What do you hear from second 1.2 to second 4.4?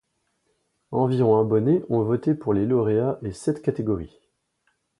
abonnés ont voté pour les lauréats des sept catégories.